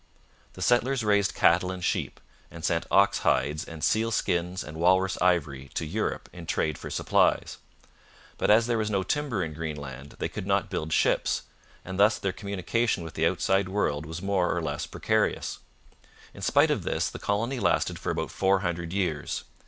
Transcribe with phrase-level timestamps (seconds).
[0.53, 2.19] The settlers raised cattle and sheep,
[2.49, 6.89] and sent ox hides and seal skins and walrus ivory to Europe in trade for
[6.89, 7.59] supplies.
[8.39, 11.43] But as there was no timber in Greenland they could not build ships,
[11.85, 15.59] and thus their communication with the outside world was more or less precarious.
[16.33, 19.43] In spite of this, the colony lasted for about four hundred years.